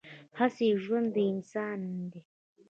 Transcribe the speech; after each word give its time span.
هسې 0.39 0.67
ژوندي 0.83 1.23
انسانان 1.33 1.81
دي 2.11 2.21